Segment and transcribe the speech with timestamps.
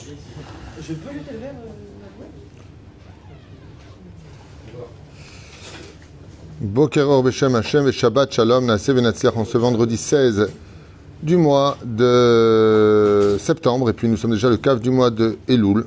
[0.00, 1.54] Je peux jeter le verre
[6.60, 10.50] Bokeror Beshem Hashem et Shabbat Shalom Naaseh Venatzliach en ce vendredi 16
[11.22, 15.84] du mois de septembre et puis nous sommes déjà le cave du mois de Elul.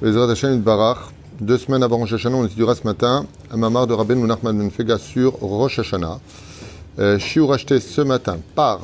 [0.00, 1.10] Bezrat Hashem Barach.
[1.40, 4.70] Deux semaines avant Rosh Hashanah, on étudiera ce matin un mamar de Rabben Nachman Ben
[4.70, 6.20] Fega sur Rosh Hashanah.
[7.00, 8.80] Euh, Shiur acheté ce matin par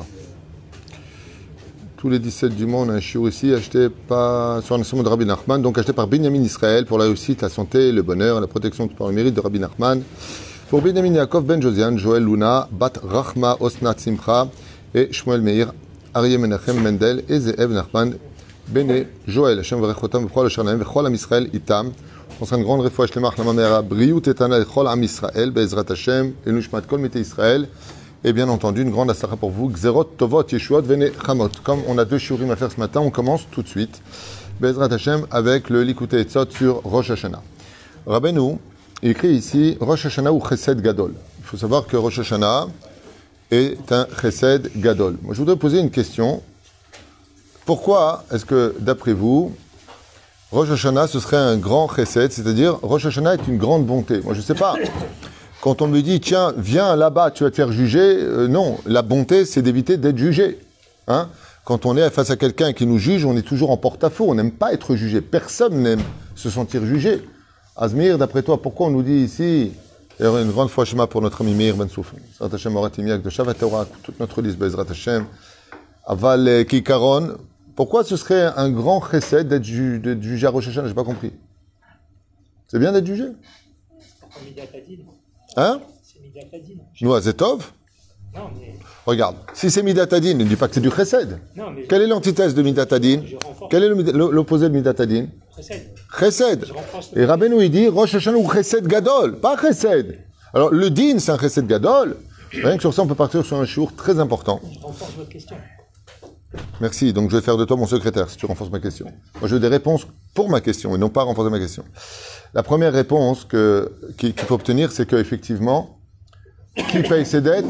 [2.01, 5.23] tous les 17 du a un shiur ici acheté par, sur un enseignement de Rabbi
[5.23, 8.87] Nachman, donc acheté par Benjamin Israël pour la réussite, la santé, le bonheur, la protection
[8.87, 10.01] par le mérite de Rabbi Nachman.
[10.71, 14.47] Pour Benjamin Yaakov Ben Josian, Joël Luna, Bat Rachma Osnat Simcha
[14.95, 15.73] et Shmuel Meir,
[16.15, 18.15] Arié Menachem Mendel et Zeev Nachman
[18.67, 19.59] Bene Joël.
[19.59, 21.91] Hashem Varechotam V'chol Hashanah V'chol Am Israël Itam.
[22.41, 26.33] On sera une grande refouach lemach la mamera Briut Etana V'chol Am Israël Be'ezrat Hashem
[26.47, 27.67] et Nushmat Kol Mete Israël.
[28.23, 29.67] Et bien entendu, une grande asara pour vous.
[29.67, 31.49] Xerot Tovot Yeshuot Vene Chamot.
[31.63, 33.99] Comme on a deux shurim à faire ce matin, on commence tout de suite.
[34.59, 37.41] Be'ezrat Hashem avec le Likutei Etzot sur Rosh Hashanah.
[38.05, 38.59] Rabbeinu,
[39.01, 41.15] écrit ici Rosh Hashanah ou Chesed Gadol.
[41.39, 42.67] Il faut savoir que Rosh Hashanah
[43.49, 45.17] est un Chesed Gadol.
[45.23, 46.43] Moi, je voudrais poser une question.
[47.65, 49.55] Pourquoi est-ce que, d'après vous,
[50.51, 54.35] Rosh Hashanah, ce serait un grand Chesed, c'est-à-dire Rosh Hashanah est une grande bonté Moi,
[54.35, 54.75] je ne sais pas.
[55.61, 59.03] Quand on me dit, tiens, viens là-bas, tu vas te faire juger, euh, non, la
[59.03, 60.57] bonté, c'est d'éviter d'être jugé.
[61.07, 61.29] Hein
[61.65, 64.25] Quand on est face à quelqu'un qui nous juge, on est toujours en porte-à-faux.
[64.27, 65.21] On n'aime pas être jugé.
[65.21, 66.01] Personne n'aime
[66.35, 67.21] se sentir jugé.
[67.75, 69.71] Azmir, d'après toi, pourquoi on nous dit ici,
[70.19, 71.87] et une grande fois Shema pour notre ami Meir Ben
[72.75, 73.53] Oratimiak de Shavat
[74.03, 75.25] toute notre liste Bezrat Hashem,
[76.05, 77.37] Aval Kikaron,
[77.75, 80.87] pourquoi ce serait un grand chesed d'être ju- d'être jugé à Rosh Hashanah?
[80.89, 81.31] J'ai pas compris.
[82.67, 83.25] C'est bien d'être jugé?
[85.57, 86.79] Hein C'est Midatadine.
[88.33, 88.75] Non, mais.
[89.05, 91.39] Regarde, si c'est Midatadine, ne dis pas que c'est du chesed.
[91.55, 91.83] Non, mais.
[91.83, 93.23] Quelle est l'antithèse de Midatadine.
[93.69, 95.29] Quel est l'opposé de Midatadine.
[96.17, 96.65] Chesed.
[96.71, 97.11] Renforce.
[97.15, 100.19] Et Rabbeinu, il dit Rosh Hashanah ou Chesed Gadol, pas Chesed.
[100.53, 102.17] Alors, le din, c'est un Chesed Gadol.
[102.53, 104.59] Rien que sur ça, on peut partir sur un jour très important.
[104.73, 105.55] Je renforce votre question.
[106.79, 107.13] Merci.
[107.13, 109.05] Donc, je vais faire de toi mon secrétaire si tu renforces ma question.
[109.39, 111.83] Moi, je veux des réponses pour ma question et non pas renforcer ma question.
[112.53, 115.99] La première réponse que, qu'il faut obtenir, c'est qu'effectivement,
[116.75, 117.65] qui paye ses dettes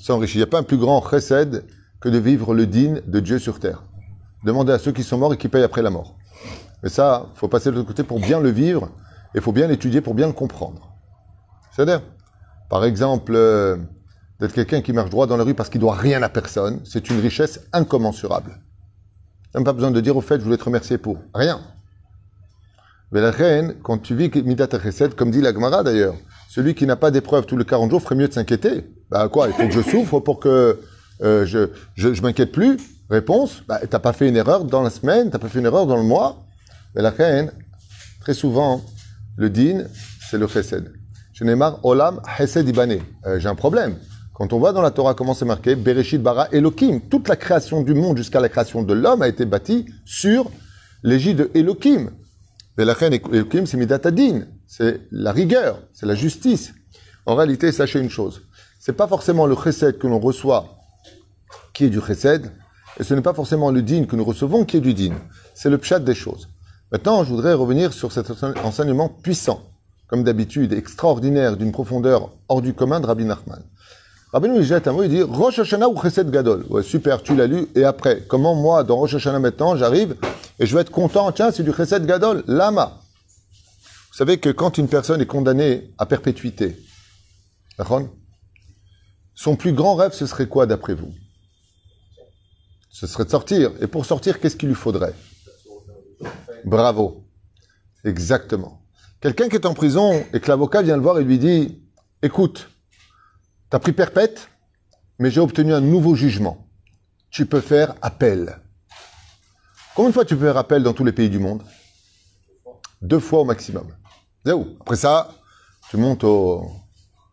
[0.00, 0.34] s'enrichit.
[0.34, 1.64] Il n'y a pas un plus grand chesed
[2.00, 3.82] que de vivre le din de Dieu sur terre.
[4.44, 6.16] Demandez à ceux qui sont morts et qui payent après la mort.
[6.82, 8.86] Mais ça, il faut passer de l'autre côté pour bien le vivre
[9.34, 10.94] et il faut bien l'étudier pour bien le comprendre.
[11.72, 12.00] C'est-à-dire,
[12.70, 13.76] par exemple, euh,
[14.40, 17.10] d'être quelqu'un qui marche droit dans la rue parce qu'il doit rien à personne, c'est
[17.10, 18.58] une richesse incommensurable.
[19.54, 21.60] Même pas besoin de dire au fait, je voulais te remercier pour rien.
[23.12, 26.14] Mais la reine, quand tu vis Midat Chesed, comme dit la Gemara d'ailleurs,
[26.48, 28.84] celui qui n'a pas d'épreuve tous les 40 jours ferait mieux de s'inquiéter.
[29.10, 30.80] Bah quoi, il faut que je souffre pour que
[31.22, 32.78] euh, je, je, m'inquiète plus?
[33.10, 35.86] Réponse, bah, t'as pas fait une erreur dans la semaine, t'as pas fait une erreur
[35.86, 36.44] dans le mois.
[36.94, 37.52] Mais la reine,
[38.20, 38.82] très souvent,
[39.36, 39.84] le din,
[40.30, 40.92] c'est le chesed.
[41.32, 43.00] Je n'ai marre, olam chesed ibane.
[43.26, 43.96] Euh, J'ai un problème.
[44.40, 47.82] Quand on voit dans la Torah comment c'est marqué, Bereshit bara Elohim, toute la création
[47.82, 50.50] du monde jusqu'à la création de l'homme a été bâtie sur
[51.02, 52.10] l'égide de Elohim.
[52.78, 56.72] Mais la reine Elohim, c'est midatadin, c'est la rigueur, c'est la justice.
[57.26, 58.40] En réalité, sachez une chose,
[58.78, 60.78] c'est pas forcément le chesed que l'on reçoit
[61.74, 62.50] qui est du chesed,
[62.98, 65.16] et ce n'est pas forcément le din que nous recevons qui est du din.
[65.52, 66.48] C'est le pshat des choses.
[66.90, 69.60] Maintenant, je voudrais revenir sur cet ense- enseignement puissant,
[70.06, 73.62] comme d'habitude, extraordinaire, d'une profondeur hors du commun de Rabbi Nachman.
[74.32, 76.64] Rabbi nous il jette un mot, il dit Rosh Hashanah ou Chesed Gadol?
[76.68, 80.16] Ouais, super, tu l'as lu, et après, comment moi, dans Rosh Hashanah maintenant, j'arrive
[80.60, 83.00] et je vais être content, tiens, c'est du Chesed Gadol, Lama.
[84.10, 86.76] Vous savez que quand une personne est condamnée à perpétuité,
[89.34, 91.12] son plus grand rêve, ce serait quoi d'après vous?
[92.90, 93.70] Ce serait de sortir.
[93.80, 95.14] Et pour sortir, qu'est-ce qu'il lui faudrait?
[96.64, 97.24] Bravo.
[98.04, 98.82] Exactement.
[99.20, 101.80] Quelqu'un qui est en prison et que l'avocat vient le voir et lui dit
[102.22, 102.69] Écoute,
[103.70, 104.48] t'as pris perpète,
[105.18, 106.66] mais j'ai obtenu un nouveau jugement.
[107.30, 108.58] Tu peux faire appel.
[109.94, 111.62] Combien de fois tu peux faire appel dans tous les pays du monde?
[113.00, 113.86] Deux fois au maximum.
[114.44, 114.76] C'est où?
[114.80, 115.30] Après ça,
[115.90, 116.70] tu montes au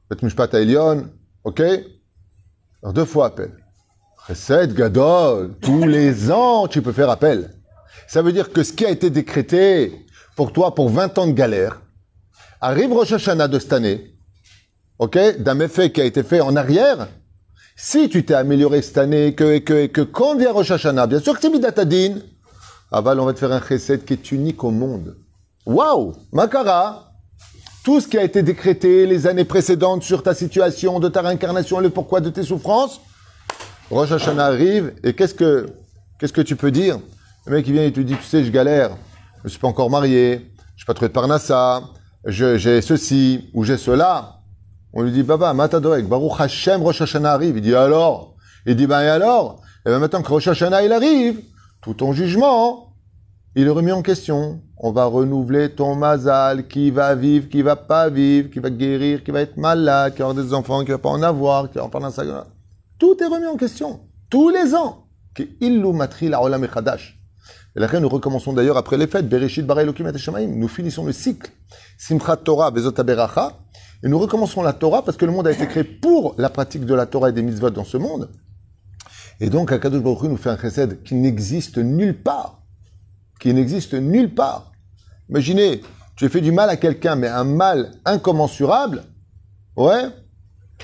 [0.09, 1.09] Bet Mishpat Elion,
[1.43, 1.61] ok?
[2.81, 3.51] Alors deux fois appel.
[4.27, 7.53] Chesed Gadol, tous les ans tu peux faire appel.
[8.07, 10.05] Ça veut dire que ce qui a été décrété
[10.35, 11.81] pour toi pour 20 ans de galère,
[12.61, 14.16] arrive Rosh Hashanah de cette année,
[14.99, 17.07] ok, d'un méfait qui a été fait en arrière,
[17.75, 21.07] si tu t'es amélioré cette année, que, et que, et que quand vient Rosh Hashanah,
[21.07, 22.15] bien sûr que c'est Midatadin,
[22.91, 25.17] Aval, on va te faire un chesed qui est unique au monde.
[25.65, 26.13] Waouh!
[26.31, 27.11] Makara!
[27.83, 31.79] Tout ce qui a été décrété les années précédentes sur ta situation, de ta réincarnation,
[31.79, 32.99] le pourquoi de tes souffrances,
[33.91, 35.67] Rosh Hashanah arrive, et qu'est-ce que,
[36.19, 36.99] qu'est-ce que tu peux dire?
[37.45, 38.97] Le mec, il vient, il te dit, tu sais, je galère,
[39.39, 41.83] je ne suis pas encore marié, je n'ai pas trouvé de parnassa,
[42.25, 44.36] j'ai ceci ou j'ai cela.
[44.93, 47.57] On lui dit, Baba, Matadoek, Baruch Hashem, Rosh Hashanah arrive.
[47.57, 48.35] Il dit, alors?
[48.65, 49.61] Il dit, ben et alors?
[49.85, 51.41] Et bien maintenant que Rosh Hashanah, il arrive,
[51.81, 52.93] tout ton jugement,
[53.55, 54.61] il est remis en question.
[54.77, 59.23] On va renouveler ton mazal, qui va vivre, qui va pas vivre, qui va guérir,
[59.23, 61.77] qui va être malade, qui va avoir des enfants, qui va pas en avoir, qui
[61.77, 62.45] va en parler ça.
[62.99, 64.01] Tout est remis en question.
[64.29, 65.05] Tous les ans.
[65.39, 65.69] Et
[67.79, 69.29] là, nous recommençons d'ailleurs après les fêtes.
[69.29, 69.83] Bereshit bara.
[69.83, 71.49] Nous finissons le cycle.
[71.97, 72.91] Simchat Torah bezot.
[74.03, 76.85] Et nous recommençons la Torah parce que le monde a été créé pour la pratique
[76.85, 78.29] de la Torah et des mitzvot dans ce monde.
[79.39, 82.61] Et donc, Akadosh Baruch Hu nous fait un chesed qui n'existe nulle part.
[83.39, 84.71] Qui n'existe nulle part.
[85.29, 85.81] Imaginez,
[86.15, 89.03] tu as fait du mal à quelqu'un, mais un mal incommensurable,
[89.75, 90.05] ouais,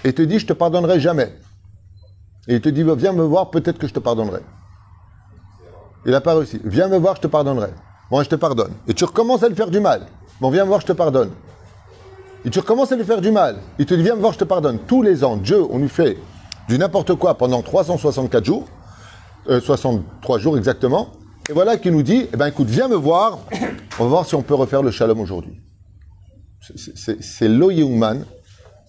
[0.04, 1.34] et te dit, je te pardonnerai jamais.
[2.48, 4.42] Et il te dit, viens me voir, peut-être que je te pardonnerai.
[6.06, 6.60] Il n'a pas réussi.
[6.64, 7.70] Viens me voir, je te pardonnerai.
[8.12, 8.74] Bon, je te pardonne.
[8.88, 10.08] Et tu recommences à lui faire du mal.
[10.42, 11.32] Bon, viens me voir, je te pardonne.
[12.46, 13.58] Et tu recommences à lui faire du mal.
[13.80, 14.80] Il te dit, viens me voir, je te pardonne.
[14.86, 16.18] Tous les ans, Dieu, on lui fait
[16.68, 18.68] du n'importe quoi pendant 364 jours,
[19.50, 21.10] euh, 63 jours exactement.
[21.50, 23.40] Et voilà qu'il nous dit, eh ben écoute, viens me voir,
[24.00, 25.62] on va voir si on peut refaire le shalom aujourd'hui.
[26.62, 28.24] C'est- l'Oyeuman,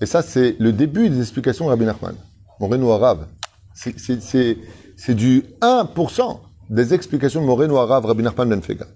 [0.00, 2.14] et ça c'est le début des explications de Rabbi Nachman,
[2.60, 3.26] Moreno Arabe.
[3.74, 6.40] C'est du 1%
[6.70, 8.86] des explications de Moreno Arabe, Rabbi Nachman Ben Fega.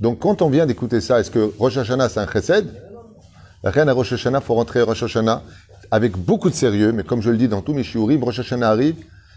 [0.00, 2.83] Donc quand on vient d'écouter ça, est-ce que Rosh Hashanah c'est un chesed?
[3.64, 5.42] Reine à Rosh Hashanah, faut rentrer à Rosh Hashanah
[5.90, 8.68] avec beaucoup de sérieux, mais comme je le dis dans tous mes shiurim, Rosh Hashanah
[8.68, 8.96] arrive,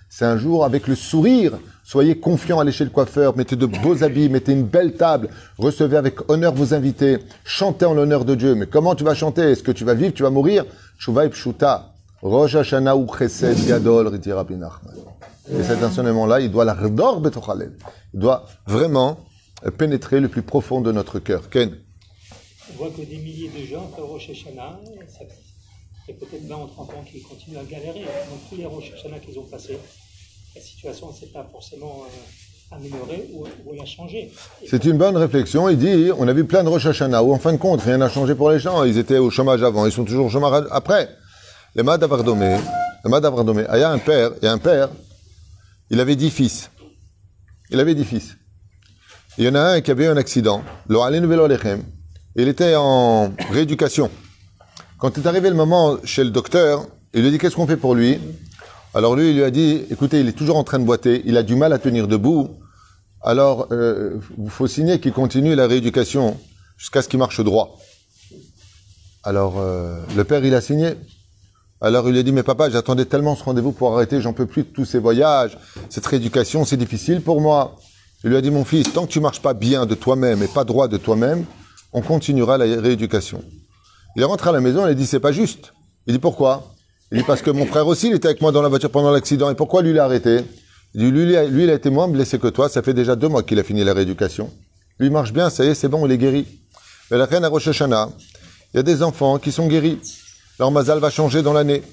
[0.10, 1.54] c'est un jour avec le sourire.
[1.84, 5.96] Soyez confiants, allez chez le coiffeur, mettez de beaux habits, mettez une belle table, recevez
[5.96, 8.56] avec honneur vos invités, chantez en l'honneur de Dieu.
[8.56, 9.44] Mais comment tu vas chanter?
[9.44, 10.66] Est-ce que tu vas vivre, tu vas mourir?
[11.00, 11.94] Tshuva et Pshuta.
[12.22, 14.12] Rosh Hashanah ou Chesed Gadol.
[15.50, 17.72] Et cet enseignement-là, il doit l'ardor betochalev.
[18.14, 19.20] Il doit vraiment
[19.78, 21.50] pénétrer le plus profond de notre cœur.
[21.50, 21.72] Ken
[22.78, 24.80] voit que des milliers de gens après Rosh Hashanah,
[26.10, 28.02] a peut-être 20 ou 30 ans qui continuent à galérer.
[28.02, 29.78] Donc tous les Rosh Hashanah qu'ils ont passés,
[30.56, 34.32] la situation ne s'est pas forcément euh, améliorée ou, ou a changé.
[34.62, 35.68] Et C'est une bonne réflexion.
[35.70, 37.98] Il dit, on a vu plein de Rosh Hashanah où en fin de compte, rien
[37.98, 38.84] n'a changé pour les gens.
[38.84, 41.10] Ils étaient au chômage avant, ils sont toujours au chômage après.
[41.76, 42.58] Le Mad Avardomé,
[43.68, 44.90] ah, il y a un père, il y a un père,
[45.90, 46.72] il avait dix fils.
[47.70, 48.36] Il avait dix fils.
[49.38, 50.64] Il y en a un qui avait eu un accident.
[50.88, 51.48] Lo alenu velo.
[52.40, 54.12] Il était en rééducation.
[55.00, 56.86] Quand est arrivé le moment chez le docteur,
[57.16, 58.20] il lui a dit qu'est-ce qu'on fait pour lui?
[58.94, 61.36] Alors lui, il lui a dit, écoutez, il est toujours en train de boiter, il
[61.36, 62.50] a du mal à tenir debout.
[63.24, 66.38] Alors, euh, il faut signer qu'il continue la rééducation
[66.78, 67.80] jusqu'à ce qu'il marche droit.
[69.24, 70.94] Alors, euh, le père, il a signé.
[71.82, 74.46] Alors, il lui a dit, mais papa, j'attendais tellement ce rendez-vous pour arrêter, j'en peux
[74.46, 75.58] plus de tous ces voyages,
[75.90, 77.78] cette rééducation, c'est difficile pour moi.
[78.24, 80.48] Il lui a dit, mon fils, tant que tu marches pas bien de toi-même et
[80.48, 81.44] pas droit de toi-même,
[81.94, 83.44] on continuera la rééducation.
[84.16, 85.74] Il rentre à la maison, il dit c'est pas juste.
[86.06, 86.74] Il dit pourquoi?
[87.12, 89.12] Il dit parce que mon frère aussi, il était avec moi dans la voiture pendant
[89.12, 89.50] l'accident.
[89.50, 90.44] Et pourquoi lui l'a arrêté?
[90.94, 92.70] Il dit lui, il a été moins blessé que toi.
[92.70, 94.52] Ça fait déjà deux mois qu'il a fini la rééducation.
[95.00, 96.46] Lui marche bien, ça y est, c'est bon, il est guéri.
[97.12, 98.10] Mais la reine à Rosh Hashanah,
[98.74, 100.00] il y a des enfants qui sont guéris.
[100.60, 101.84] Leur mazal va changer dans l'année.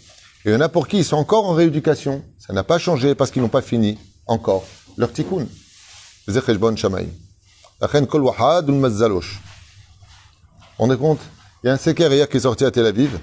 [0.44, 2.22] Et il y en a pour qui ils sont encore en rééducation.
[2.38, 4.64] Ça n'a pas changé parce qu'ils n'ont pas fini encore
[4.96, 5.46] leur tikkun.
[6.28, 7.08] Zecheshbon Shamaim.
[7.80, 8.24] La reine kol
[8.68, 9.40] mazalosh.
[10.78, 11.20] On est compte?
[11.62, 13.18] Il y a un séquer hier qui est sorti à Tel Aviv.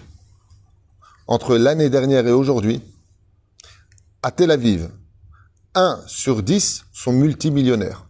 [1.28, 2.82] Entre l'année dernière et aujourd'hui,
[4.24, 4.90] à Tel Aviv,
[5.76, 8.08] 1 sur 10 sont multimillionnaires.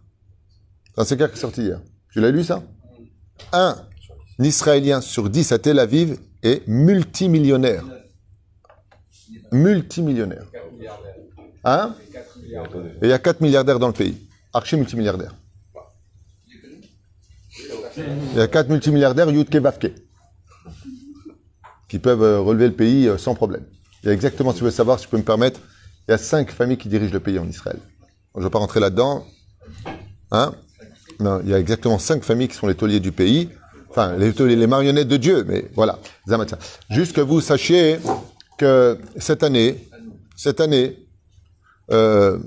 [0.94, 1.80] C'est un séquer qui est sorti hier.
[2.10, 2.62] Tu l'as lu ça?
[3.52, 3.76] Un
[4.38, 7.84] Israélien sur 10 à Tel Aviv est multimillionnaire.
[9.50, 10.46] Multimillionnaire.
[11.64, 11.94] Hein?
[13.02, 14.28] Il y a 4 milliardaires dans le pays.
[14.52, 15.34] Archi multimilliardaires.
[17.96, 19.92] Il y a 4 multimilliardaires Yudke Bafke
[21.92, 23.64] qui peuvent euh, relever le pays euh, sans problème.
[24.02, 25.60] Il y a exactement, si tu veux savoir, si je peux me permettre,
[26.08, 27.78] il y a 5 familles qui dirigent le pays en Israël.
[28.34, 29.26] Je ne vais pas rentrer là-dedans.
[30.30, 30.54] Hein
[31.20, 33.50] Non, il y a exactement 5 familles qui sont les tauliers du pays.
[33.90, 35.98] Enfin, les, marionnettes de Dieu, mais voilà.
[36.88, 37.98] Juste que vous sachiez
[38.56, 39.86] que cette année,
[40.34, 40.96] cette année,
[41.90, 42.38] euh,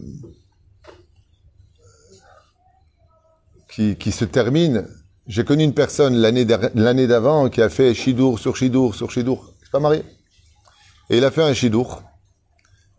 [3.67, 4.87] qui se termine.
[5.27, 9.53] J'ai connu une personne l'année d'avant qui a fait Shidour sur Shidour sur Shidour.
[9.59, 10.03] Il s'est pas marié?
[11.09, 12.03] Et il a fait un Shidour.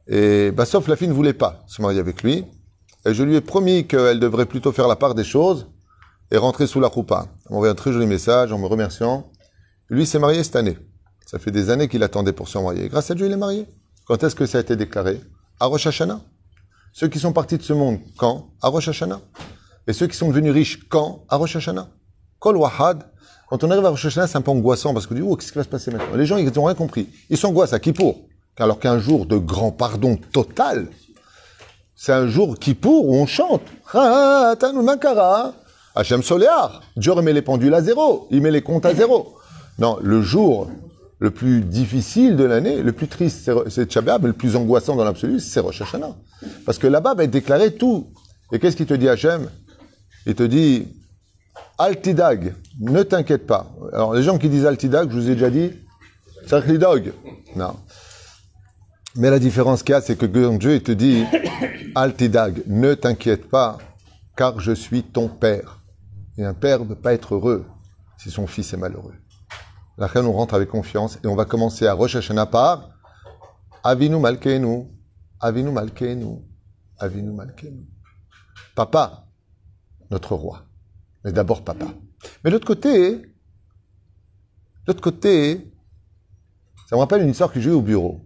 [0.08, 2.44] Et bah, sauf la fille ne voulait pas se marier avec lui.
[3.04, 5.68] Et je lui ai promis qu'elle devrait plutôt faire la part des choses
[6.32, 7.28] et rentrer sous la roupa.
[7.44, 9.30] Elle m'a envoyé un très joli message en me remerciant.
[9.88, 10.76] Lui s'est marié cette année.
[11.24, 12.88] Ça fait des années qu'il attendait pour se marier.
[12.88, 13.68] Grâce à Dieu, il est marié.
[14.04, 15.20] Quand est-ce que ça a été déclaré?
[15.60, 16.20] À Rosh Hashanah.
[16.92, 18.50] Ceux qui sont partis de ce monde, quand?
[18.62, 19.20] À Rosh Hashanah.
[19.86, 21.24] Et ceux qui sont devenus riches quand?
[21.28, 21.88] À Rosh Hashanah.
[22.38, 23.04] Kol Wahad.
[23.48, 25.52] Quand on arrive à Rosh Hashanah, c'est un peu angoissant parce que du oh, qu'est-ce
[25.52, 26.16] qui va se passer maintenant?
[26.16, 27.08] Les gens, ils n'ont rien compris.
[27.30, 28.20] Ils s'angoissent à Kippour.
[28.58, 30.88] Alors qu'un jour de grand pardon total,
[31.94, 33.62] c'est un jour Kippour où on chante.
[35.94, 36.82] Hachem Soléar.
[36.96, 38.26] Dieu remet les pendules à zéro.
[38.30, 39.36] Il met les comptes à zéro.
[39.78, 40.68] Non, le jour
[41.18, 45.04] le plus difficile de l'année, le plus triste, c'est Tchabéab, mais le plus angoissant dans
[45.04, 46.14] l'absolu, c'est Rosh Hashanah.
[46.66, 48.08] Parce que là-bas va être déclaré tout.
[48.52, 49.48] Et qu'est-ce qu'il te dit Hachem?
[50.26, 50.88] Il te dit,
[51.78, 53.70] Altidag, ne t'inquiète pas.
[53.92, 55.72] Alors les gens qui disent Altidag, je vous ai déjà dit,
[56.78, 57.12] dog.
[57.54, 57.76] Non.
[59.16, 61.24] Mais la différence qu'il y a, c'est que Dieu il te dit,
[61.94, 63.78] Altidag, ne t'inquiète pas,
[64.36, 65.80] car je suis ton père.
[66.38, 67.66] Et un père ne peut pas être heureux
[68.18, 69.14] si son fils est malheureux.
[69.98, 72.90] La reine, on rentre avec confiance et on va commencer à Rosh Hashanah par
[73.82, 74.86] Avinu Malkeinu,
[75.40, 76.42] Avinu Malkeinu,
[76.98, 77.86] Avinu Malkeinu.
[78.74, 79.26] Papa,
[80.10, 80.66] notre roi.
[81.26, 81.86] Mais d'abord papa.
[82.44, 83.20] Mais l'autre côté,
[84.86, 85.72] l'autre côté,
[86.88, 88.24] ça me rappelle une histoire que j'ai eue au bureau.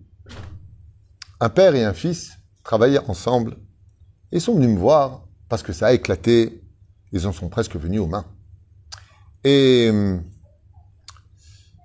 [1.40, 3.56] Un père et un fils travaillaient ensemble.
[4.32, 6.62] Ils sont venus me voir parce que ça a éclaté.
[7.12, 8.26] Ils en sont presque venus aux mains.
[9.44, 10.22] Et hum,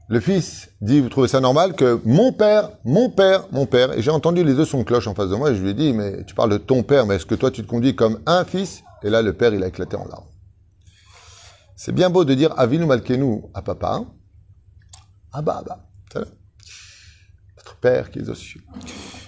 [0.09, 4.01] le fils dit, vous trouvez ça normal que mon père, mon père, mon père, et
[4.01, 5.73] j'ai entendu les deux sons de cloche en face de moi, et je lui ai
[5.73, 8.19] dit, mais tu parles de ton père, mais est-ce que toi tu te conduis comme
[8.25, 8.83] un fils?
[9.01, 10.25] Et là, le père, il a éclaté en larmes.
[11.75, 14.05] C'est bien beau de dire Avinu Malkenu à papa.
[15.31, 15.85] Ah bah, bah,
[17.57, 18.35] notre père qui est aux.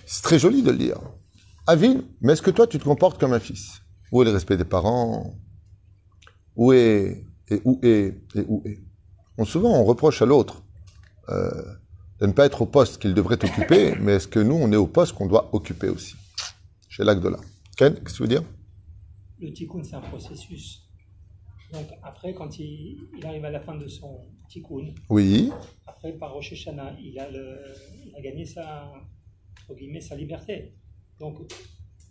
[0.06, 1.00] C'est très joli de le dire.
[1.66, 3.82] Avinu, mais est-ce que toi tu te comportes comme un fils?
[4.12, 5.36] Où est le respect des parents?
[6.56, 8.80] Où est, et où est, et où est?
[9.46, 10.64] Souvent, on reproche à l'autre
[11.30, 11.52] euh,
[12.20, 14.78] de ne pas être au poste qu'il devrait occuper, mais est-ce que nous, on est
[14.78, 16.16] au poste qu'on doit occuper aussi?
[16.88, 17.40] Chez l'Agdola.
[17.76, 18.44] Ken, qu'est-ce que tu veux dire?
[19.40, 20.87] Le tikkun, c'est un processus.
[21.74, 25.52] Donc après, quand il, arrive à la fin de son tikkun, oui.
[25.86, 27.60] après par Rosh Hashanah, il a, le,
[28.06, 28.92] il a gagné sa,
[29.76, 30.74] guillemets, sa liberté.
[31.20, 31.40] Donc,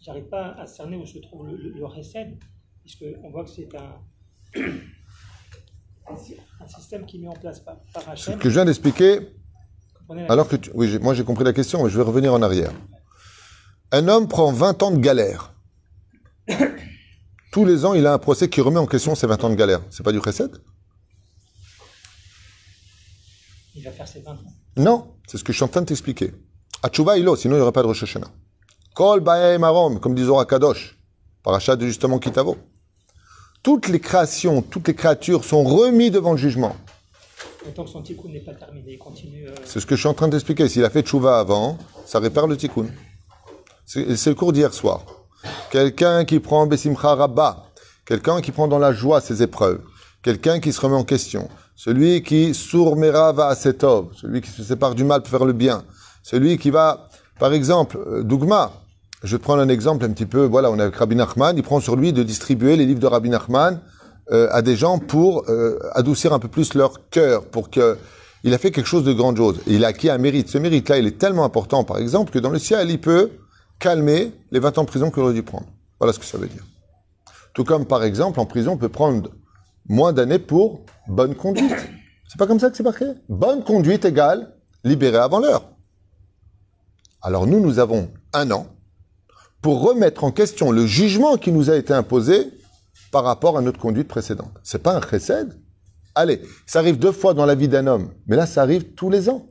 [0.00, 1.86] j'arrive pas à cerner où se trouve le, le, le
[2.80, 4.00] puisqu'on voit que c'est un
[6.60, 9.20] un système qui est mis en place par, par Ce que je viens d'expliquer,
[10.28, 12.72] alors que oui, moi j'ai compris la question, mais je vais revenir en arrière.
[13.92, 15.54] Un homme prend 20 ans de galère.
[17.56, 19.54] Tous les ans, il a un procès qui remet en question ses 20 ans de
[19.54, 19.80] galère.
[19.88, 20.60] C'est pas du chesed
[23.74, 24.36] Il va faire ses 20 ans.
[24.76, 26.34] Non, c'est ce que je suis en train de t'expliquer.
[26.82, 28.30] Achuba ilo, sinon il n'y aurait pas de Rosh Hashanah.
[28.94, 30.98] Kol marom, comme dit Zohar Kadosh,
[31.42, 32.58] parachat de justement Kitavo
[33.62, 36.76] toutes les créations, toutes les créatures sont remises devant le jugement.
[37.74, 39.48] Tant que son tikkun n'est pas terminé, il continue.
[39.48, 40.68] Euh, c'est ce que je suis en train d'expliquer.
[40.68, 42.88] S'il a fait tchouva avant, ça répare le tikkun.
[43.86, 45.15] C'est le cours d'hier soir.
[45.70, 47.64] Quelqu'un qui prend Bessimcha Rabba,
[48.04, 49.80] quelqu'un qui prend dans la joie ses épreuves,
[50.22, 54.50] quelqu'un qui se remet en question, celui qui sourmera va à cet homme, celui qui
[54.50, 55.84] se sépare du mal pour faire le bien,
[56.22, 58.72] celui qui va, par exemple, euh, Dougma,
[59.22, 60.44] je prendre un exemple un petit peu.
[60.44, 61.56] Voilà, on avec Rabbi Nachman.
[61.56, 63.80] Il prend sur lui de distribuer les livres de Rabbi Nachman
[64.32, 67.96] euh, à des gens pour euh, adoucir un peu plus leur cœur, pour que
[68.44, 69.58] il a fait quelque chose de grandiose.
[69.66, 70.48] Et il a acquis un mérite.
[70.48, 73.30] Ce mérite-là, il est tellement important, par exemple, que dans le ciel, il peut
[73.78, 75.66] calmer les 20 ans de prison qu'il aurait dû prendre.
[75.98, 76.64] Voilà ce que ça veut dire.
[77.54, 79.30] Tout comme, par exemple, en prison, on peut prendre
[79.88, 81.72] moins d'années pour bonne conduite.
[82.28, 84.52] C'est pas comme ça que c'est marqué Bonne conduite égale
[84.82, 85.70] libéré avant l'heure.
[87.22, 88.66] Alors nous, nous avons un an
[89.62, 92.50] pour remettre en question le jugement qui nous a été imposé
[93.12, 94.52] par rapport à notre conduite précédente.
[94.64, 95.56] C'est pas un chesed.
[96.16, 99.08] Allez, ça arrive deux fois dans la vie d'un homme, mais là, ça arrive tous
[99.08, 99.46] les ans.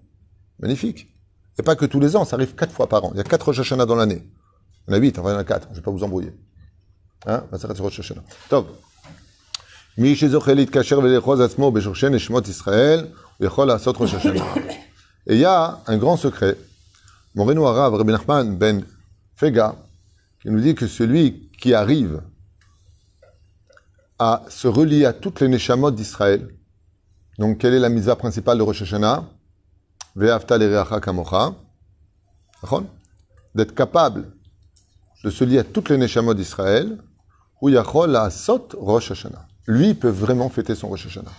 [0.60, 1.15] Magnifique.
[1.58, 3.12] Et pas que tous les ans, ça arrive quatre fois par an.
[3.14, 4.28] Il y a quatre Rosh dans l'année.
[4.88, 5.68] Il y en a huit, enfin il y en a quatre.
[5.72, 6.34] Je vais pas vous embrouiller.
[7.26, 7.44] Hein?
[7.58, 8.24] Ça reste Rosh Hashanah.
[8.50, 8.68] Top.
[9.98, 10.04] Et
[15.28, 16.58] il y a un grand secret.
[17.34, 18.84] Mon Arabe, Rabbi Nachman ben
[19.36, 19.76] Fega,
[20.44, 22.22] il nous dit que celui qui arrive
[24.20, 26.48] à se relier à toutes les neshamot d'Israël,
[27.38, 29.26] donc quelle est la mitzvah principale de Rosh Hashanah?
[33.56, 34.32] D'être capable
[35.24, 36.98] de se lier à toutes les neshamot d'Israël,
[37.62, 39.48] ou yachol la sot Rosh Hashanah.
[39.66, 41.32] Lui peut vraiment fêter son Rosh Hashanah.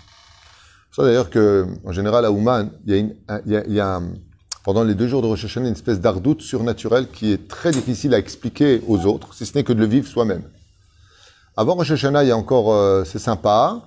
[0.91, 3.15] C'est d'ailleurs que, en général, à Ouman, il
[3.45, 4.01] y a,
[4.65, 8.15] pendant les deux jours de Rosh Hashanah, une espèce d'ardoute surnaturel qui est très difficile
[8.15, 10.43] à expliquer aux autres, si ce n'est que de le vivre soi-même.
[11.57, 13.83] Avant Rosh Hashanah, il y a encore, euh, c'est sympa.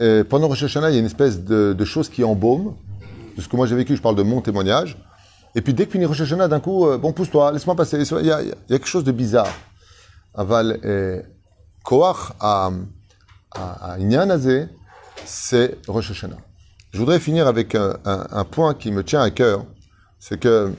[0.00, 2.76] Et pendant Rosh Hashanah, il y a une espèce de, de chose qui embaume.
[3.36, 4.96] De ce que moi j'ai vécu, je parle de mon témoignage.
[5.54, 8.02] Et puis dès que finit Rosh Hashanah, d'un coup, euh, bon, pousse-toi, laisse-moi passer.
[8.20, 9.52] Il y, a, quelque chose de bizarre.
[10.34, 10.80] Aval,
[11.84, 12.70] koach à,
[13.54, 13.96] à,
[15.24, 16.38] c'est Rosh Hashanah.
[16.92, 19.64] Je voudrais finir avec un, point qui me tient à cœur,
[20.18, 20.74] c'est que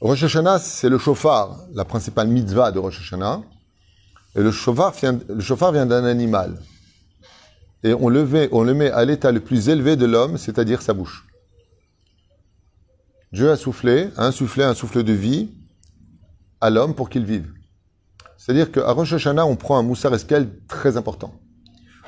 [0.00, 3.40] Rosh Hashanah, c'est le chauffard, la principale mitzvah de Rosh Hashanah.
[4.34, 4.94] Et le chauffard
[5.28, 6.58] le chauffard vient d'un animal.
[7.84, 11.26] Et on le, met à l'état le plus élevé de l'homme, c'est-à-dire sa bouche.
[13.32, 15.50] Dieu a soufflé, a insufflé un souffle de vie
[16.60, 17.52] à l'homme pour qu'il vive.
[18.36, 21.32] C'est-à-dire qu'à Rosh Hashanah, on prend un moussar eskel très important.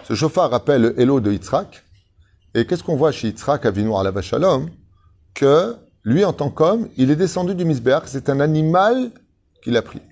[0.05, 1.83] Ce chauffard rappelle le Hello de Yitzhak.
[2.55, 4.69] Et qu'est-ce qu'on voit chez Yitzhak à Vinoir la Shalom?
[5.33, 9.11] Que lui, en tant qu'homme, il est descendu du Misbeach, c'est un animal
[9.63, 10.03] qu'il a pris.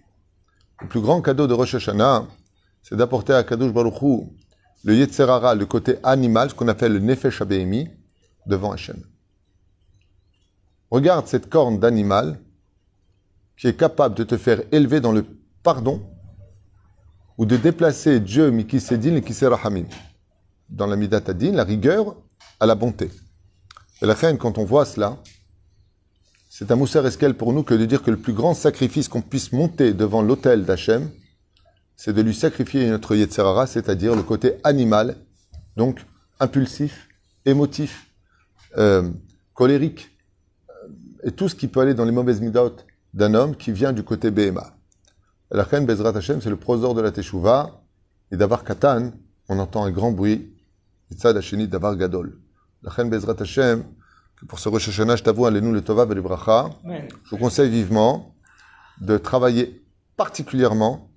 [0.81, 2.26] Le plus grand cadeau de Rosh Hashanah,
[2.83, 4.02] c'est d'apporter à Kadosh Baruch
[4.85, 7.89] le Yetzerara, le côté animal, ce qu'on appelle le Nefesh Abehemi,
[8.47, 9.03] devant Hachem.
[10.91, 12.39] Regarde cette corne d'animal
[13.57, 15.25] qui est capable de te faire élever dans le
[15.62, 16.03] pardon
[17.39, 19.87] ou de déplacer Dieu Mikisedin et Kiserahamim.
[20.69, 22.17] Dans la Midatadin, la rigueur
[22.61, 23.11] à la bonté.
[24.01, 25.19] Et la reine, quand on voit cela,
[26.49, 29.23] c'est un mousser esquel pour nous que de dire que le plus grand sacrifice qu'on
[29.23, 31.11] puisse monter devant l'autel d'Hachem,
[31.97, 35.17] c'est de lui sacrifier notre Yetzerara, c'est-à-dire le côté animal,
[35.77, 36.05] donc
[36.41, 37.09] impulsif,
[37.45, 38.13] émotif,
[38.77, 39.11] euh,
[39.55, 40.11] colérique,
[40.71, 40.89] euh,
[41.25, 42.77] et tout ce qui peut aller dans les mauvaises midot
[43.15, 44.75] d'un homme qui vient du côté BMA.
[45.51, 47.83] La reine Bezrat Hashem, c'est le prosor de la Teshuvah,
[48.31, 49.13] et d'avoir Katan,
[49.49, 50.55] on entend un grand bruit,
[51.11, 52.39] Yitzhad Hasheni d'avoir Gadol.
[52.83, 53.85] La reine Bezrat Hashem,
[54.49, 56.71] pour ce Rosh Hashanah, je t'avoue, allez-nous le Tova et le Bracha.
[56.85, 58.35] Je vous conseille vivement
[59.01, 59.85] de travailler
[60.17, 61.12] particulièrement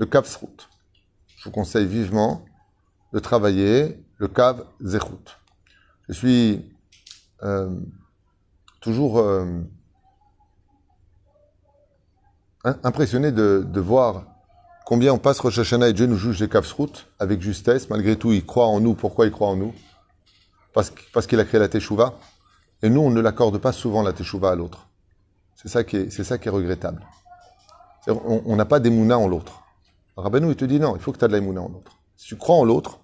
[0.00, 0.68] le Kav Srout.
[1.36, 2.42] Je vous conseille vivement
[3.12, 5.38] de travailler le Kav Zerut.
[6.08, 6.64] Je suis
[7.42, 7.70] euh,
[8.80, 9.60] toujours euh,
[12.64, 14.24] impressionné de, voir
[14.86, 17.90] combien on passe Rosh Hashanah et Dieu nous juge les Kav Srout avec justesse.
[17.90, 18.94] Malgré tout, il croit en nous.
[18.94, 19.74] Pourquoi il croit en nous?
[20.72, 20.90] Parce,
[21.26, 22.14] qu'il a créé la Teshuvah.
[22.82, 24.86] Et nous, on ne l'accorde pas souvent la teshuva à l'autre.
[25.56, 27.06] C'est ça qui est, regrettable.
[28.06, 29.59] on n'a pas d'émouna en l'autre.
[30.20, 31.92] Rabbeinu, il te dit non, il faut que tu aies de l'émouna en l'autre.
[32.16, 33.00] Si tu crois en l'autre,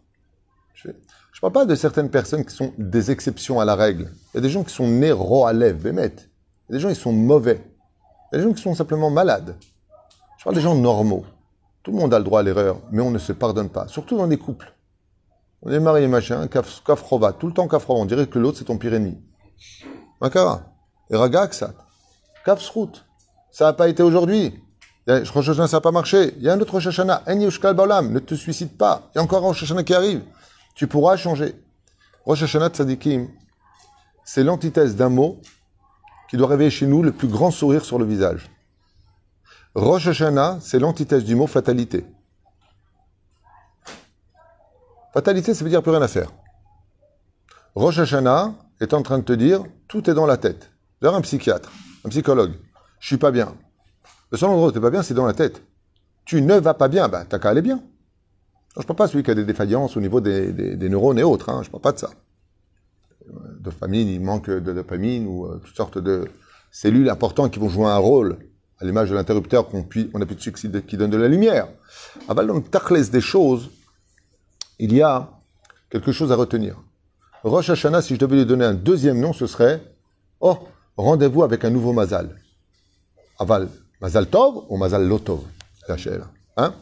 [0.75, 4.13] je ne parle pas de certaines personnes qui sont des exceptions à la règle.
[4.33, 6.15] Il y a des gens qui sont nés roalev, bémet.
[6.69, 7.63] Il y a des gens qui sont mauvais.
[8.33, 9.57] Il y a des gens qui sont simplement malades.
[10.39, 11.25] Je parle des gens normaux.
[11.83, 13.87] Tout le monde a le droit à l'erreur, mais on ne se pardonne pas.
[13.89, 14.73] Surtout dans des couples.
[15.63, 18.01] On est marié, machin, kafrova, tout le temps kafrova.
[18.01, 19.19] On dirait que l'autre, c'est ton pire ennemi.
[20.21, 20.63] Makara.
[21.11, 21.75] Et Ragaksat.
[22.45, 23.05] Kafsrout.
[23.51, 24.63] Ça n'a pas été aujourd'hui.
[25.07, 26.35] Rosh ça n'a pas marché.
[26.37, 27.23] Il y a un autre Rosh Hashanah.
[27.75, 28.13] Balam.
[28.13, 29.11] Ne te suicide pas.
[29.15, 30.23] Il y a encore un Rosh Hashanah qui arrive.
[30.75, 31.55] Tu pourras changer.
[32.25, 33.29] Rosh Hashanah Tzadikim,
[34.25, 35.41] c'est l'antithèse d'un mot
[36.29, 38.51] qui doit réveiller chez nous le plus grand sourire sur le visage.
[39.77, 42.05] Rosh Hashanah, c'est l'antithèse du mot fatalité.
[45.15, 46.33] Fatalité, ça veut dire plus rien à faire.
[47.77, 50.71] Rosh Hashanah, est en train de te dire tout est dans la tête.
[51.01, 51.71] D'ailleurs, un psychiatre,
[52.05, 52.55] un psychologue,
[53.01, 53.55] je suis pas bien.
[54.31, 55.63] Le seul endroit où pas bien, c'est dans la tête.
[56.25, 57.83] Tu ne vas pas bien, bah, t'as qu'à aller bien.
[58.75, 61.23] Je ne parle pas celui qui a des défaillances au niveau des, des, neurones et
[61.23, 62.11] autres, hein, je ne parle pas de ça.
[63.61, 66.29] Dopamine, il manque de dopamine ou euh, toutes sortes de
[66.71, 68.39] cellules importantes qui vont jouer un rôle,
[68.79, 71.69] à l'image de l'interrupteur qu'on on appuie dessus qui donne de la lumière.
[72.29, 73.71] Aval donc tachlès des choses,
[74.79, 75.31] il y a
[75.89, 76.77] quelque chose à retenir.
[77.43, 79.81] Rosh Hashanah, si je devais lui donner un deuxième nom, ce serait
[80.41, 80.59] Oh,
[80.97, 82.37] rendez-vous avec un nouveau Mazal.
[83.39, 83.69] Aval,
[84.01, 85.45] Mazal Tov ou Mazal Lotov
[85.89, 86.23] Rachel.
[86.57, 86.75] Hein?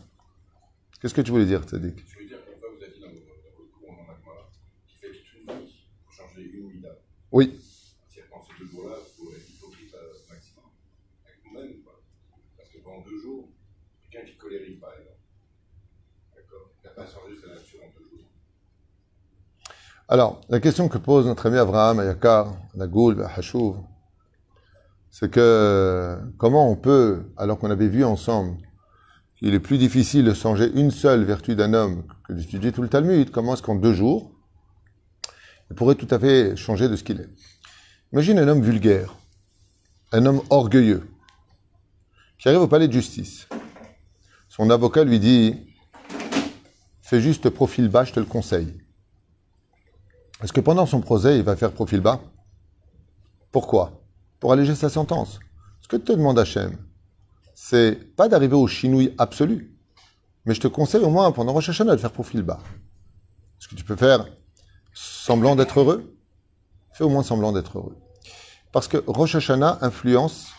[1.01, 1.97] Qu'est-ce que tu voulais dire, Tzadik?
[2.09, 4.51] Je veux dire qu'en fait, vous avez dit dans votre cours en Magmara
[4.89, 6.89] qu'il fait toute une vie pour changer une mida.
[7.31, 7.61] Oui.
[8.09, 10.65] C'est-à-dire qu'en ces deux jours-là, il faut être hypocrite au maximum.
[11.25, 12.01] Avec nous-mêmes, quoi.
[12.57, 13.49] Parce que pendant deux jours,
[14.11, 15.21] quelqu'un qui colérie, par exemple,
[16.35, 16.71] d'accord?
[16.83, 18.27] Il n'a pas changé sa nature en deux jours.
[20.09, 23.77] Alors, la question que pose notre ami Abraham Ayakar, Nagoul, Hashuv,
[25.17, 28.59] c'est que comment on peut, alors qu'on avait vu ensemble
[29.37, 32.89] qu'il est plus difficile de changer une seule vertu d'un homme que d'étudier tout le
[32.89, 34.33] Talmud, comment est-ce qu'en deux jours,
[35.71, 37.29] il pourrait tout à fait changer de ce qu'il est?
[38.13, 39.15] Imagine un homme vulgaire,
[40.11, 41.09] un homme orgueilleux,
[42.37, 43.47] qui arrive au palais de justice.
[44.49, 45.77] Son avocat lui dit,
[47.03, 48.83] fais juste profil bas, je te le conseille.
[50.43, 52.21] Est-ce que pendant son procès, il va faire profil bas?
[53.53, 54.04] Pourquoi?
[54.41, 55.41] Pour alléger sa sentence.
[55.81, 56.79] Ce que te demande Hachem,
[57.55, 59.77] c'est pas d'arriver au chinouille absolu,
[60.45, 62.61] mais je te conseille au moins pendant Rosh Hashanah de faire profil bas.
[63.61, 64.27] Est-ce que tu peux faire
[64.93, 66.17] semblant d'être heureux
[66.93, 67.97] Fais au moins semblant d'être heureux.
[68.73, 70.53] Parce que Rosh Hashanah influence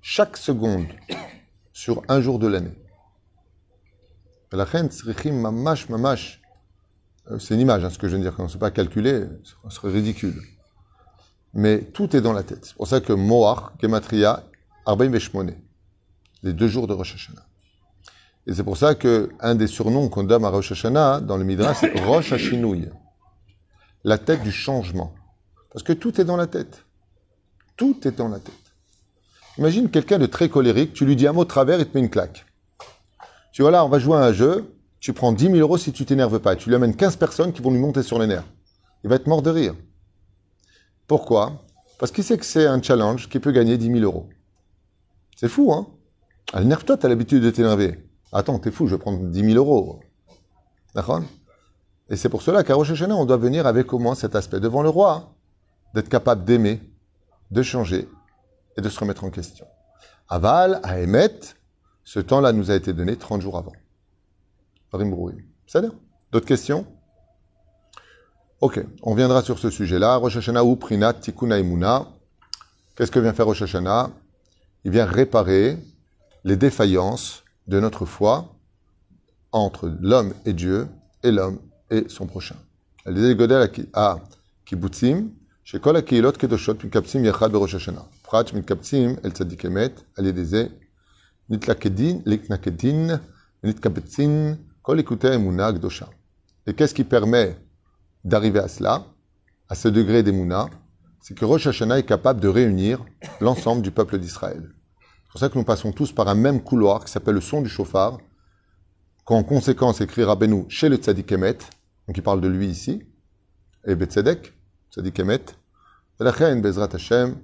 [0.00, 0.86] chaque seconde
[1.72, 2.74] sur un jour de l'année.
[7.30, 8.34] Euh, c'est une image, hein, ce que je veux dire.
[8.36, 10.40] Quand on ne sait pas calculer, ce serait ridicule.
[11.56, 12.66] Mais tout est dans la tête.
[12.66, 14.44] C'est pour ça que Moar, Gematria,
[14.84, 15.54] Arbaim Veshmone,
[16.42, 17.46] les deux jours de Rosh Hashanah.
[18.46, 21.44] Et c'est pour ça que un des surnoms qu'on donne à Rosh Hashanah dans le
[21.44, 22.90] Midrash, c'est Rosh Hashinouï,
[24.04, 25.14] la tête du changement.
[25.72, 26.84] Parce que tout est dans la tête.
[27.78, 28.54] Tout est dans la tête.
[29.56, 32.04] Imagine quelqu'un de très colérique, tu lui dis un mot de travers, il te met
[32.04, 32.44] une claque.
[33.52, 35.90] Tu vois là, on va jouer à un jeu, tu prends 10 000 euros si
[35.90, 36.54] tu t'énerves pas.
[36.54, 38.44] Tu lui amènes 15 personnes qui vont lui monter sur les nerfs.
[39.04, 39.74] Il va être mort de rire.
[41.06, 41.62] Pourquoi?
[41.98, 44.28] Parce qu'il sait que c'est un challenge qui peut gagner 10 000 euros.
[45.36, 45.86] C'est fou, hein?
[46.58, 48.08] Énerve-toi, tu as l'habitude de t'énerver.
[48.32, 50.00] Attends, t'es fou, je vais prendre 10 000 euros.
[50.94, 51.22] D'accord?
[52.08, 54.60] Et c'est pour cela qu'à Rosh Hashanah, on doit venir avec au moins cet aspect
[54.60, 55.28] devant le roi, hein,
[55.94, 56.80] d'être capable d'aimer,
[57.50, 58.08] de changer
[58.76, 59.66] et de se remettre en question.
[60.28, 61.56] Aval, à émettre,
[62.04, 63.72] ce temps-là nous a été donné 30 jours avant.
[65.66, 65.80] Ça
[66.32, 66.86] D'autres questions?
[68.62, 70.16] Ok, on viendra sur ce sujet-là.
[70.16, 72.08] Rosh Hashanah ou Prinat Tikuna Imuna.
[72.96, 74.10] Qu'est-ce que vient faire Rosh Hashanah?
[74.84, 75.76] Il vient réparer
[76.42, 78.56] les défaillances de notre foi
[79.52, 80.88] entre l'homme et Dieu,
[81.22, 81.58] et l'homme
[81.90, 82.56] et son prochain.
[84.64, 85.28] Kibbutzim,
[85.62, 88.06] chez Kol Akilot Kedoshot, Mikapsim Yachad Berosh Hashanah.
[88.22, 90.70] Prat Mikapsim El Tzadikemet, Aliedeze,
[91.50, 93.20] Nitlakedin, Liknakedin,
[93.62, 96.08] Nitkabetsin, Kol Ikuta Emuna Gdosha.
[96.66, 97.58] Et qu'est-ce qui permet
[98.26, 99.06] d'arriver à cela,
[99.68, 100.68] à ce degré d'émouna
[101.20, 103.04] C'est que Rosh Hashanah est capable de réunir
[103.40, 104.62] l'ensemble du peuple d'Israël.
[105.00, 107.62] C'est pour ça que nous passons tous par un même couloir qui s'appelle le son
[107.62, 108.18] du chauffard,
[109.24, 111.58] qu'en conséquence écrit Rabbeinu chez le Tzadik Emet,
[112.08, 113.04] donc il parle de lui ici,
[113.84, 114.52] et Betzedek,
[114.90, 115.44] Tzadik Emet,
[116.18, 117.36] Velachen Bezrat Hashem,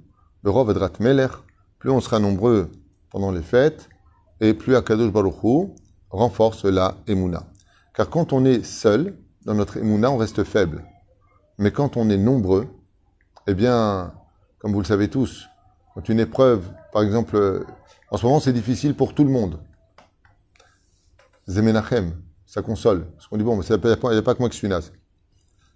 [0.42, 1.32] Berov Edrat Melech,
[1.78, 2.72] plus on sera nombreux
[3.10, 3.88] pendant les fêtes,
[4.40, 5.68] et plus Akadosh Baruch Hu
[6.10, 7.44] renforce la Emouna.
[7.94, 10.84] Car quand on est seul, dans notre Emouna, on reste faible.
[11.58, 12.68] Mais quand on est nombreux,
[13.46, 14.12] eh bien,
[14.58, 15.48] comme vous le savez tous,
[15.94, 17.64] quand une épreuve, par exemple,
[18.10, 19.58] en ce moment, c'est difficile pour tout le monde.
[21.48, 22.14] Zemenachem,
[22.46, 23.06] ça console.
[23.12, 24.92] Parce qu'on dit, bon, il n'y a, pas que moi qui suis naze.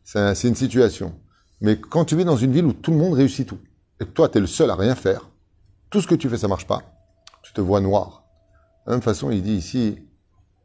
[0.05, 1.19] C'est une situation.
[1.61, 3.59] Mais quand tu vis dans une ville où tout le monde réussit tout,
[4.01, 5.31] et toi, tu es le seul à rien faire,
[5.91, 6.83] tout ce que tu fais, ça marche pas,
[7.43, 8.25] tu te vois noir.
[8.85, 9.99] De la même façon, il dit ici,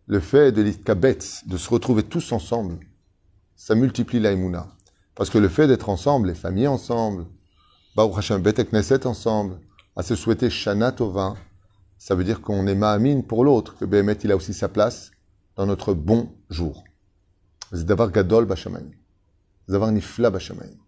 [0.06, 2.80] le fait de l'itkabetz, de se retrouver tous ensemble,
[3.62, 4.36] ça multiplie la
[5.14, 7.28] Parce que le fait d'être ensemble, les familles ensemble,
[7.96, 8.42] Baruch Hashem,
[8.74, 9.60] Neset ensemble,
[9.96, 11.36] à se souhaiter Shana Tova,
[12.00, 15.12] ça veut dire qu'on est Ma'amin pour l'autre, que Behemet il a aussi sa place
[15.58, 16.84] dans notre bon jour.
[17.72, 18.90] C'est d'avoir Gadol Bashamayim.
[19.68, 20.80] D'avoir Nifla Bashamayim.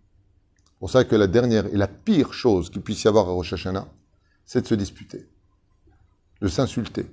[0.79, 3.53] Pour ça que la dernière et la pire chose qu'il puisse y avoir à Rosh
[3.53, 3.87] Hashanah,
[4.45, 5.29] c'est de se disputer,
[6.41, 7.05] de s'insulter,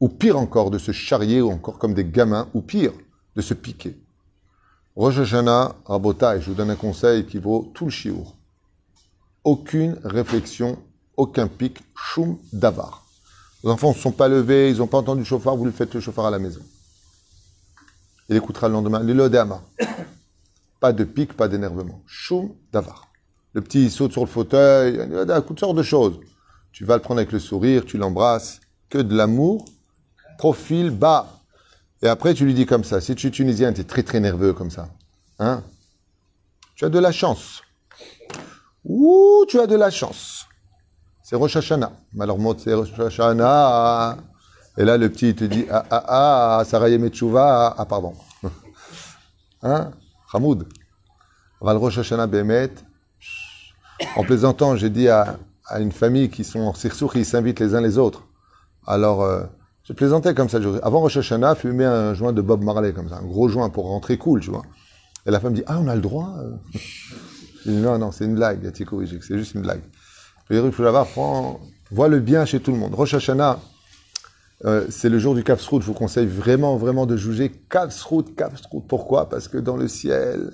[0.00, 2.92] ou pire encore, de se charrier, ou encore comme des gamins, ou pire,
[3.36, 3.98] de se piquer.
[4.96, 8.34] Rosh Hashanah, Rabotai, je vous donne un conseil qui vaut tout le chiour.
[9.44, 10.78] Aucune réflexion,
[11.18, 13.04] aucun pic, choum davar.
[13.62, 15.92] Les enfants ne sont pas levés, ils n'ont pas entendu le chauffard, vous lui faites
[15.92, 16.62] le chauffard à la maison.
[18.30, 19.02] Il écoutera le lendemain.
[19.02, 19.60] L'ilodéama.
[20.80, 22.02] Pas de pic, pas d'énervement.
[22.06, 23.08] Choum davar.
[23.54, 26.20] Le petit il saute sur le fauteuil, il y a toutes sortes de choses.
[26.70, 28.60] Tu vas le prendre avec le sourire, tu l'embrasses.
[28.90, 29.64] Que de l'amour,
[30.38, 31.35] profil bas.
[32.06, 33.00] Et après, tu lui dis comme ça.
[33.00, 34.86] Si tu es tunisien, tu es très très nerveux comme ça.
[35.40, 35.64] Hein
[36.76, 37.62] Tu as de la chance.
[38.84, 40.46] Ouh, tu as de la chance.
[41.24, 41.90] C'est Rosh Hashanah.
[42.20, 44.18] Alors, c'est Rosh Hashanah.
[44.78, 48.14] Et là, le petit, il te dit, ah, ah, ah, Sarah Yemetchouva, ah, pardon.
[49.64, 49.90] Hein
[50.32, 50.68] Hamoud.
[51.60, 52.70] Val Rosh Hashanah Behemet.
[54.14, 57.74] En plaisantant, j'ai dit à, à, une famille qui sont en Sirsour, ils s'invitent les
[57.74, 58.22] uns les autres.
[58.86, 59.42] Alors, euh,
[59.86, 60.58] je plaisantais comme ça.
[60.82, 63.86] Avant Rosh Hashanah, fumer un joint de Bob Marley, comme ça, un gros joint pour
[63.86, 64.62] rentrer cool, tu vois.
[65.26, 66.36] Et la femme dit, ah, on a le droit
[66.72, 69.82] Je dis, non, non, c'est une blague, c'est juste une blague.
[70.50, 72.94] Il faut l'avoir, prends, vois le bien chez tout le monde.
[72.94, 73.60] Rosh Hashanah,
[74.64, 75.80] euh, c'est le jour du Kafsrout.
[75.80, 78.80] Je vous conseille vraiment, vraiment de juger Kafsrout, Kafsrout.
[78.88, 79.28] Pourquoi?
[79.28, 80.52] Parce que dans le ciel,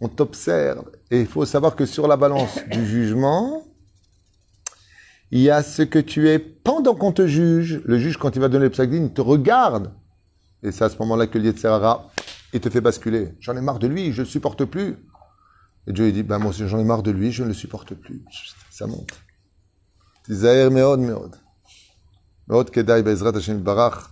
[0.00, 0.84] on t'observe.
[1.10, 3.64] Et il faut savoir que sur la balance du jugement,
[5.30, 7.80] il y a ce que tu es pendant qu'on te juge.
[7.84, 9.92] Le juge, quand il va donner le psagdin, il te regarde.
[10.62, 12.10] Et c'est à ce moment-là que le Serara,
[12.52, 13.34] il te fait basculer.
[13.40, 14.96] J'en ai marre de lui, je ne le supporte plus.
[15.86, 17.94] Et Dieu il dit, ben moi j'en ai marre de lui, je ne le supporte
[17.94, 18.22] plus.
[18.70, 19.12] Ça monte.
[20.24, 21.36] Tizaher meod meod.
[22.48, 24.10] Meod kedai be'ezrat Hashem barach,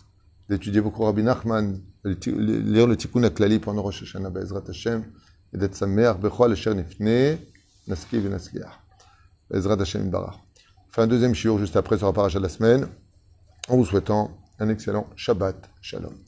[0.48, 5.04] d'étudier beaucoup Rabbi Nachman, lire le tikkun aklali pendant Rosh Hashanah be'ezrat Hashem,
[5.52, 7.38] et d'être sameach bechol asher nifne,
[7.87, 8.78] naski v'naskliach.
[9.50, 10.38] Be'ezrat Hashem barach.
[10.90, 12.88] Fait un deuxième shiur juste après sur la paracha de la semaine.
[13.68, 16.27] en vous souhaitant un excellent Shabbat Shalom.